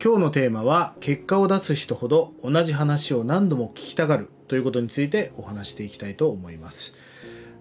[0.00, 6.94] 今日のテーマは結果を出す人ほど同じ話を何度も聞きたがるということについてお話していきたいと思います。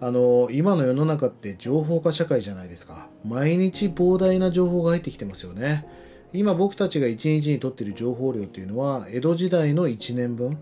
[0.00, 3.10] あの今の世の中って情報化社会じゃないですか。
[3.22, 5.86] 毎日膨大な情報が入ってきてますよね。
[6.32, 10.56] 今僕たちが1日にとってる情報量というのは江戸時代の1年分。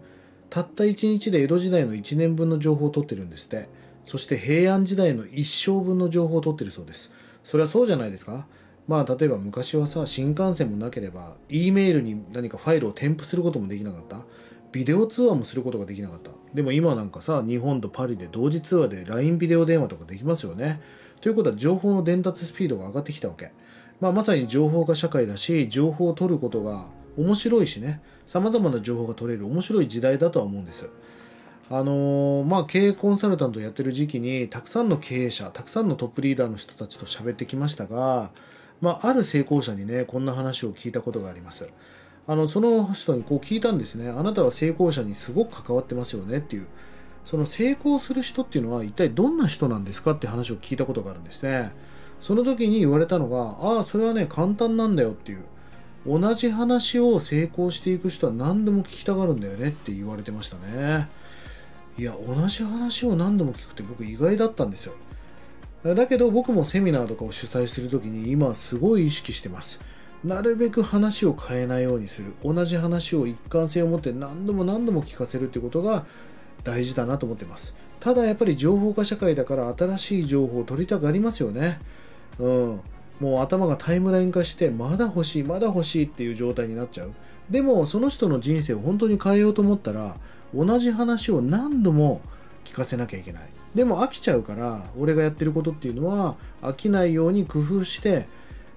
[0.50, 3.68] たった1日で江戸時代の1年分の情報を取ってるんですって。
[4.07, 7.14] そして平安時代の一生分の情報を取ってるそうです。
[7.45, 8.48] それはそうじゃないですか。
[8.90, 14.22] まあ例えば昔はさ新幹線もなければ E メールに何かファイルを添付することもできなかった。
[14.72, 16.32] ビデオ通話もすることができなかった。
[16.54, 20.80] でも今なんかさ日本とパリで同時通話で LINE ビデオ電話とかできますよね。
[21.21, 23.53] ということは情報の伝達スピードが上がってきたわけ、
[24.00, 28.02] まあ、まさに情報化社会だし情報を取ることが面白いしね。
[28.27, 30.91] 様々な情報が取れる面白い時代だとは思うんです。
[31.71, 38.33] あのー、まあ経営コンサルタントをやってる時期にたくさんの経営者たくさんのトップリーダーの人たちと喋ってきましたが
[38.80, 41.70] まあ、ある成功者にねこんな話を聞いたことがあります。
[42.27, 44.08] あのその人にこう聞いたんですね。
[44.08, 46.66] あなたは成功者にすごく関わってますよねっていう。
[47.24, 51.72] その成功する人っていうのは一体どんな人なんですかって話を聞いたことがあるんですね。
[52.20, 55.44] その時に言われたのがああそれはね簡単なんだよっていう。
[56.06, 61.08] 同じ話を成功していく人は何でも聞きたがるんだよねって言われてましたね。
[61.98, 64.94] いや同じ話を何度も聞くって僕意外だったんですよ。
[65.83, 69.81] だけど僕もセミナーとかを主催するときに今すごい意識してます。
[70.23, 72.34] なるべく話を変えないようにする。
[72.45, 76.05] 同じ話を一貫性を持って何度も何度も聞かせるってことが
[76.64, 77.75] 大事だなと思ってます。
[78.01, 81.81] ただやっぱり情報化社会だから新しい情報を取りたがりますよね。
[82.39, 82.81] うん。
[83.19, 87.12] もう頭がタイムライン化してまだ欲しい、まだ欲しいっていう状態になっちゃう。
[87.48, 90.17] でもその人の人生を本当に変えようと思ったら
[90.55, 92.20] 同じ話を何度も
[92.64, 93.42] 聞かせなきゃいけない。
[93.74, 98.27] でも飽きちゃうから俺がやってることっていうのは飽きないように工夫して、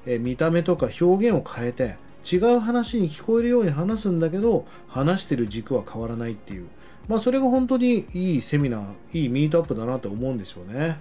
[0.06, 1.96] え見た目とか表現を変えて
[2.30, 6.68] 違う話に聞こえるように話すんだけど話してる軸は変わらないっていう。
[7.08, 11.00] まあそれが本当にいいセミナーいいミートアップだなと思うんですよね、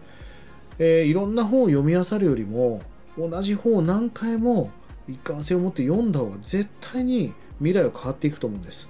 [0.78, 2.82] えー、いろんな本を読み漁るよりも
[3.16, 4.70] 同じ本を何回も
[5.08, 8.88] 一貫性を持って読んだ方が絶対に未来は変わっていくと思うんです。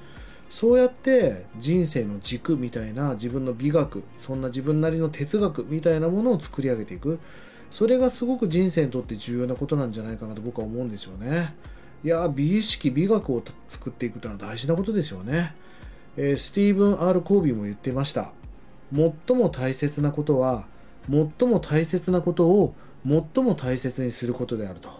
[0.53, 7.19] そうやって人生の軸みたいな自分の美学そんな自分なりの哲学みたいなものを作り上げていく。
[7.71, 11.55] それがすごく人生にとって重要なことなんじゃないかなと僕は思うんですよね。
[12.05, 15.55] いや美意識美学を作っていくというのは大事なことですよね、
[16.19, 18.33] えー、スティーブン・ R・ コービーも言ってました。
[18.95, 20.67] 最も大切なことは
[21.09, 22.75] 最も大切なことを
[23.07, 24.91] 最も大切にすることであると。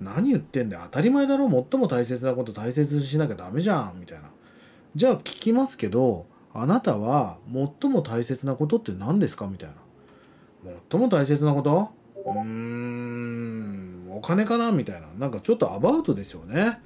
[0.00, 0.82] 何言ってんだよ。
[0.86, 1.48] 当たり前だろ。
[1.48, 4.00] 最も大切なこと大切にしなきゃダメじゃん。
[4.00, 4.24] みたいな。
[4.94, 7.38] じゃあ聞きますけどあなたは
[7.80, 9.76] 最も大切なことって何ですかみたいな。
[10.90, 11.90] 最も大切なこと？
[12.26, 14.70] うーんお金かな？
[14.70, 15.08] みたいな。
[15.18, 16.78] なんかちょっとアバウトですよね。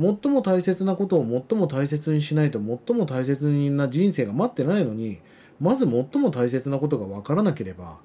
[0.00, 5.18] 最も大切なことを最も大切にしないと最も大切な人生が待ってないのに
[5.60, 7.98] まず最も大切なことが分からなければ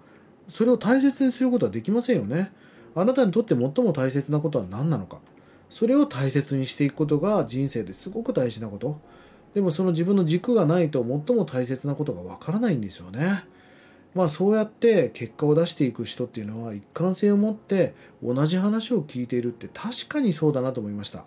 [0.49, 2.51] それを大切にすることはできませんよね。
[2.95, 5.19] あなたにとって最も大切なことは何なのか？
[5.69, 8.99] それを大切にしていくことが人生ですごく大事なこと。
[9.53, 13.43] でもその自分の軸がないと最も大切なことがわからないんですよね。
[14.13, 17.93] まあそうやって結果を出していく人っていうのは一貫性を持って
[18.23, 21.25] 同じ話を聞いているって確かにそうだなと思いました。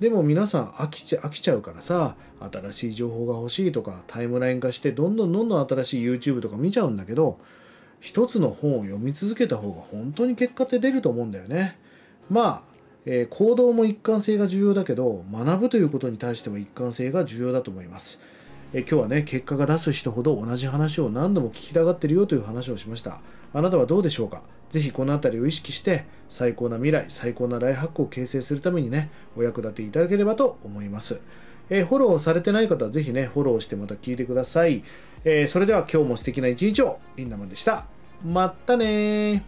[0.00, 2.16] でも皆さん飽きちゃ飽きちゃうからさ
[2.52, 7.38] 新しい情報が欲しいとかタイムライン化してどんどんどんどん新しい YouTube とか見ちゃうんだけど
[8.00, 11.78] 一つの本を読み続けた方が本当に結果って出ると思うんだよね。
[12.28, 12.71] まあ
[13.06, 18.20] えー、行動も一貫性が重要だけど学ぶということに対しても一貫性が重要だと思います、
[18.72, 23.20] えー、今日はね結果が出す人ほど同じ話を何度も聞きたがってるよという話をしました。
[23.54, 24.42] あなたはどうでしょうか？
[24.70, 31.20] ぜひこの辺りを意識して最高な未来最高なライフハックを形成するためにねお役立ていただければと思います。
[31.70, 34.82] え、フォローされてない方はぜひね、フォローしてまた聞いてください。
[35.24, 37.86] え、それでは今日も素敵な一日を、リンダマンでした。
[38.24, 39.44] まったね